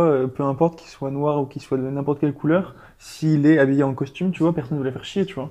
[0.00, 3.58] Euh, peu importe qu'il soit noir ou qu'il soit de n'importe quelle couleur, s'il est
[3.58, 5.50] habillé en costume, tu vois, personne ne va faire chier, tu vois.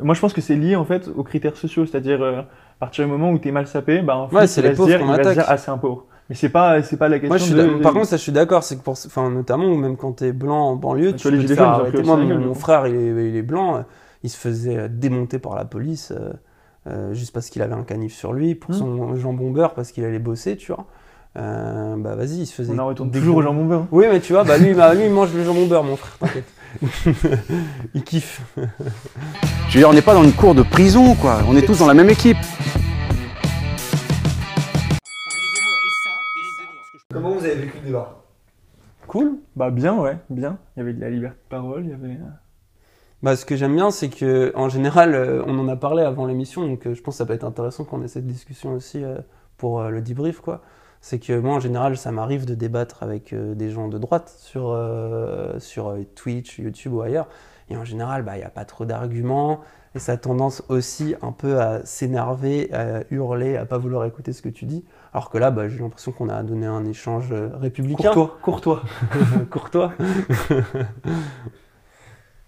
[0.00, 2.44] Moi, je pense que c'est lié en fait aux critères sociaux, c'est-à-dire euh, à
[2.80, 4.88] partir du moment où tu es mal sapé, bah en fait, Ouais, c'est les pauvres
[4.88, 5.34] dire, qu'on attaque.
[5.34, 6.06] dire, ah c'est un pauvre.
[6.28, 7.82] Mais c'est pas, c'est pas la question Moi, je suis de.
[7.82, 8.62] Par contre, ça, je suis d'accord.
[8.64, 11.44] C'est que pour, enfin, notamment, même quand t'es blanc en banlieue, Bah, tu tu peux
[11.44, 12.02] te faire arrêter.
[12.02, 13.76] Moi, la mon, frère, il est, il est blanc.
[13.76, 13.82] euh,
[14.22, 16.32] Il se faisait démonter par la police euh,
[16.86, 18.78] euh, juste parce qu'il avait un canif sur lui pour Hmm.
[18.78, 20.86] son jambon beurre parce qu'il allait bosser, tu vois.
[21.38, 22.72] Euh, bah vas-y, il se faisait.
[22.74, 23.86] on en retourne toujours au jambon beurre.
[23.90, 26.18] Oui, mais tu vois, bah lui, bah, lui, il mange le jambon beurre, mon frère,
[26.18, 26.44] t'inquiète.
[27.94, 28.40] il kiffe.
[28.56, 31.38] Je veux dire, on n'est pas dans une cour de prison, quoi.
[31.48, 32.36] On est tous dans la même équipe.
[37.12, 38.22] Comment vous avez vécu le débat?
[39.06, 39.32] Cool.
[39.56, 40.58] Bah bien, ouais, bien.
[40.76, 42.08] Il y avait de la liberté de parole, il y avait.
[42.14, 42.28] euh,
[43.22, 46.24] Bah, ce que j'aime bien, c'est que en général, euh, on en a parlé avant
[46.26, 49.04] l'émission, donc euh, je pense que ça peut être intéressant qu'on ait cette discussion aussi
[49.04, 49.18] euh,
[49.58, 50.62] pour euh, le debrief, quoi.
[51.04, 54.32] C'est que moi, en général, ça m'arrive de débattre avec euh, des gens de droite
[54.38, 57.26] sur, euh, sur euh, Twitch, YouTube ou ailleurs.
[57.68, 59.62] Et en général, bah, il n'y a pas trop d'arguments.
[59.96, 64.32] Et ça a tendance aussi un peu à s'énerver, à hurler, à pas vouloir écouter
[64.32, 64.84] ce que tu dis.
[65.12, 68.12] Alors que là, bah, j'ai l'impression qu'on a donné un échange républicain.
[68.12, 68.82] Courtois, courtois.
[69.50, 69.92] Courtois.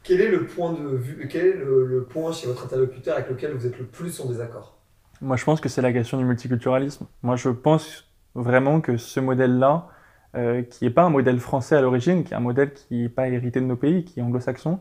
[0.04, 3.30] Quel est le point de vue, quel est le, le point chez votre interlocuteur avec
[3.30, 4.76] lequel vous êtes le plus en désaccord?
[5.22, 7.06] Moi, je pense que c'est la question du multiculturalisme.
[7.22, 9.88] Moi, je pense vraiment que ce modèle-là,
[10.36, 13.08] euh, qui n'est pas un modèle français à l'origine, qui est un modèle qui n'est
[13.08, 14.80] pas hérité de nos pays, qui est anglo-saxon,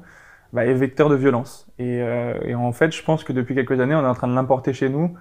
[0.53, 1.67] bah, est vecteur de violence.
[1.79, 4.27] Et, euh, et en fait, je pense que depuis quelques années, on est en train
[4.27, 5.15] de l'importer chez nous,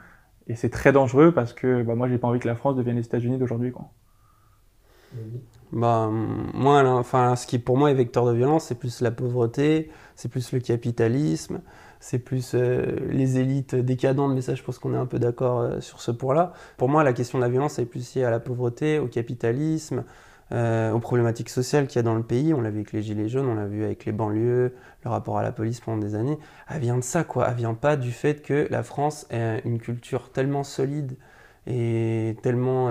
[0.49, 2.97] et c'est très dangereux parce que bah, moi, j'ai pas envie que la France devienne
[2.97, 3.73] les États-Unis d'aujourd'hui.
[3.73, 3.91] quoi.
[5.73, 9.11] Bah, moi, là, enfin, ce qui pour moi est vecteur de violence, c'est plus la
[9.11, 11.63] pauvreté, c'est plus le capitalisme,
[11.99, 15.61] c'est plus euh, les élites décadentes, mais ça, je pense qu'on est un peu d'accord
[15.61, 16.53] euh, sur ce point-là.
[16.77, 20.05] Pour moi, la question de la violence est plus liée à la pauvreté, au capitalisme,
[20.53, 22.53] euh, aux problématiques sociales qu'il y a dans le pays.
[22.53, 24.75] On l'a vu avec les Gilets jaunes, on l'a vu avec les banlieues,
[25.05, 26.39] le rapport à la police pendant des années.
[26.69, 27.47] Elle vient de ça, quoi.
[27.49, 31.17] Elle vient pas du fait que la France est une culture tellement solide
[31.67, 32.91] et tellement.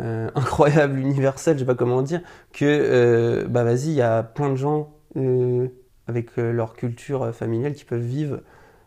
[0.00, 2.20] Euh, incroyable, universel, je sais pas comment dire,
[2.52, 5.68] que euh, bah vas-y, il y a plein de gens euh,
[6.06, 8.40] avec euh, leur culture euh, familiale qui peuvent vivre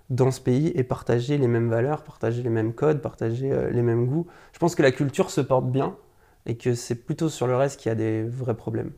[0.10, 3.82] dans ce pays et partager les mêmes valeurs, partager les mêmes codes, partager euh, les
[3.82, 4.28] mêmes goûts.
[4.54, 5.98] Je pense que la culture se porte bien
[6.46, 8.92] et que c'est plutôt sur le reste qu'il y a des vrais problèmes.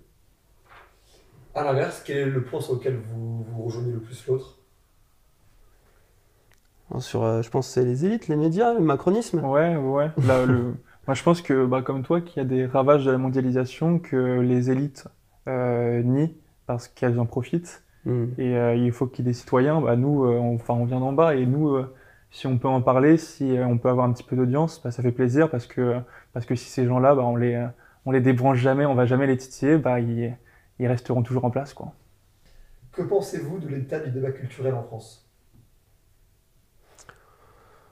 [1.55, 4.57] À l'inverse, quel est le point sur lequel vous, vous rejoignez le plus l'autre?
[6.99, 9.43] Sur, euh, je pense que c'est les élites, les médias, le macronisme.
[9.43, 10.11] Ouais, ouais.
[10.25, 10.73] Là, le...
[11.09, 13.97] Moi, je pense que, bah, comme toi, qu'il y a des ravages de la mondialisation
[13.97, 15.07] que les élites
[15.47, 16.37] euh, nient
[16.67, 17.83] parce qu'elles en profitent.
[18.05, 18.25] Hmm.
[18.37, 19.81] Et euh, il faut qu'il y ait des citoyens.
[19.81, 21.91] Bah, nous, euh, on, enfin, on vient d'en bas et nous, euh,
[22.29, 24.91] si on peut en parler, si euh, on peut avoir un petit peu d'audience, bah,
[24.91, 25.99] ça fait plaisir parce que,
[26.31, 27.67] parce que si ces gens-là, bah, on les,
[28.05, 30.37] on les débranche jamais, on va jamais les titiller, bah, ils,
[30.77, 31.93] ils resteront toujours en place, quoi.
[32.91, 35.27] Que pensez-vous de l'état du débat culturel en France?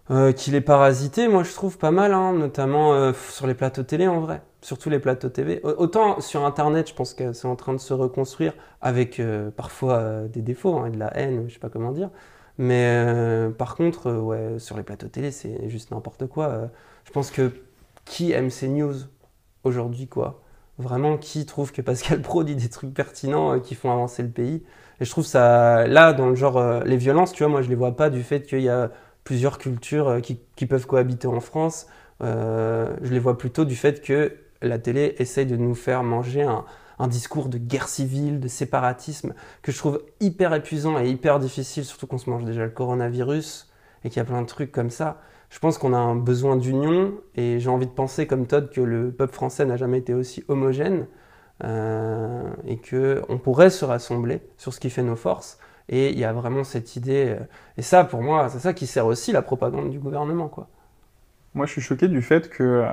[0.10, 3.84] Euh, qu'il est parasité, moi je trouve pas mal, hein, notamment euh, sur les plateaux
[3.84, 5.60] télé en vrai, surtout les plateaux TV.
[5.64, 9.52] Au- Autant sur Internet, je pense que c'est en train de se reconstruire avec euh,
[9.52, 12.10] parfois des défauts hein, et de la haine, je sais pas comment dire.
[12.58, 13.06] Mais
[13.58, 16.70] par contre, ouais, sur les plateaux télé, c'est juste n'importe quoi.
[17.06, 17.52] Je pense que
[18.06, 18.96] qui aime ces news
[19.64, 20.42] aujourd'hui, quoi?
[20.78, 24.64] Vraiment, qui trouve que Pascal Pro dit des trucs pertinents qui font avancer le pays?
[25.00, 27.76] Et je trouve ça, là, dans le genre, les violences, tu vois, moi je les
[27.76, 28.92] vois pas du fait qu'il y a
[29.28, 31.88] plusieurs cultures euh, qui, peuvent cohabiter en France.
[32.24, 36.44] Euh, je les vois plutôt du fait que la télé essaye de nous faire manger
[36.44, 36.64] un,
[36.98, 39.34] un discours de guerre civile, de séparatisme,
[39.64, 43.70] que je trouve hyper épuisant et hyper difficile, surtout qu'on se mange déjà le coronavirus
[44.06, 45.20] et qu'il y a plein de trucs comme ça.
[45.50, 48.80] Je pense qu'on a un besoin d'union et j'ai envie de penser comme Todd que
[48.80, 51.06] le peuple français n'a jamais été aussi homogène
[51.66, 55.60] euh, et qu'on pourrait se rassembler sur ce qui fait nos forces.
[55.90, 57.44] Et il y a vraiment cette idée, euh,
[57.78, 60.50] et ça pour moi, c'est ça qui sert aussi la propagande du gouvernement.
[60.50, 60.68] Quoi.
[61.54, 62.92] Moi, je suis choqué du fait que, euh,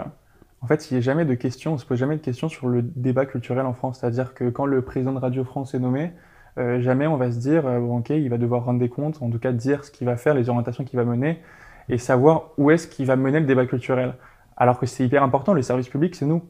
[0.61, 2.69] en fait, il n'y ait jamais de questions, on se pose jamais de questions sur
[2.69, 3.99] le débat culturel en France.
[4.00, 6.12] C'est-à-dire que quand le président de Radio France est nommé,
[6.56, 9.41] euh, jamais on va se dire, ok, il va devoir rendre des comptes, en tout
[9.41, 11.41] cas dire ce qu'il va faire, les orientations qu'il va mener,
[11.88, 14.14] et savoir où est-ce qu'il va mener le débat culturel.
[14.56, 16.43] Alors que c'est hyper important, le service public, c'est nous.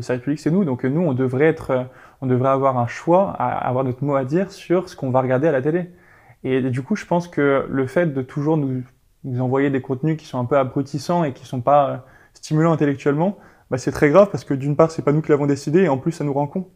[0.00, 0.64] Le service public, c'est nous.
[0.64, 1.86] Donc nous, on devrait être,
[2.22, 5.20] on devrait avoir un choix, à, avoir notre mot à dire sur ce qu'on va
[5.20, 5.90] regarder à la télé.
[6.42, 8.82] Et du coup, je pense que le fait de toujours nous,
[9.24, 11.96] nous envoyer des contenus qui sont un peu abrutissants et qui sont pas euh,
[12.32, 13.36] stimulants intellectuellement,
[13.70, 15.88] bah, c'est très grave parce que d'une part, c'est pas nous qui l'avons décidé et
[15.90, 16.66] en plus, ça nous rend con.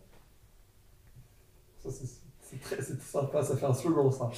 [1.83, 4.31] Ça, c'est- très sympa, ça fait un slogan ça.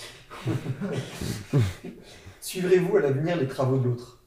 [2.41, 4.21] Suivrez-vous à l'avenir les travaux de l'autre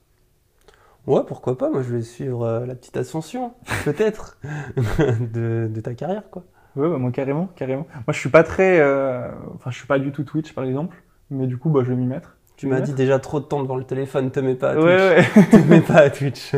[1.10, 3.54] Ouais, pourquoi pas Moi, je vais suivre euh, la petite ascension,
[3.84, 4.38] peut-être,
[4.78, 6.44] de, de ta carrière, quoi.
[6.76, 7.88] Ouais, bah, moi carrément, carrément.
[7.94, 11.02] Moi je suis pas très, euh, enfin je suis pas du tout Twitch par exemple,
[11.32, 12.38] mais du coup bah je vais m'y mettre.
[12.58, 14.86] Tu m'as dit déjà trop de temps devant le téléphone, te mets pas à Twitch.
[14.86, 15.46] Ouais ouais.
[15.52, 16.54] te mets pas à Twitch.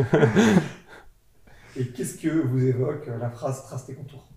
[1.76, 4.28] Et qu'est-ce que vous évoque euh, la phrase trace tes contours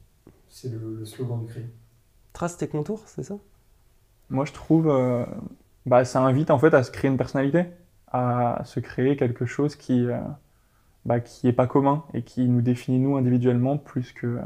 [0.47, 1.67] C'est le, le slogan du crayon.
[2.31, 3.35] Trace tes contours, c'est ça?
[4.29, 5.25] Moi je trouve, euh,
[5.85, 7.65] bah ça invite en fait à se créer une personnalité,
[8.15, 10.17] à se créer quelque chose qui, euh,
[11.05, 14.39] bah, qui est pas commun et qui nous définit nous individuellement plus que,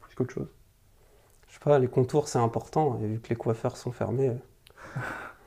[0.00, 0.48] plus qu'autre chose.
[1.48, 5.00] Je sais pas, les contours c'est important, et vu que les coiffeurs sont fermés, euh,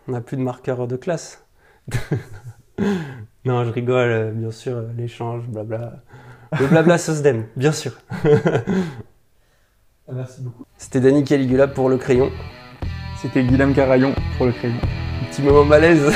[0.07, 1.45] on n'a plus de marqueurs de classe.
[3.45, 6.03] non, je rigole, euh, bien sûr, l'échange, blabla.
[6.59, 7.93] Le blabla SOSDEM, bien sûr.
[10.07, 10.65] Ah, merci beaucoup.
[10.77, 12.29] C'était Danny Caligula pour le crayon.
[13.17, 14.79] C'était Guillaume Carayon pour le crayon.
[15.35, 16.01] Petit moment malaise.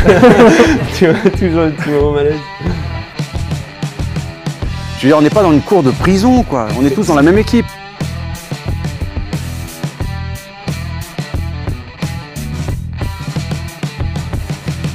[0.97, 2.39] tu vois, toujours un petit moment malaise.
[4.97, 6.67] Je veux dire, on n'est pas dans une cour de prison, quoi.
[6.79, 7.65] On est tous dans la même équipe.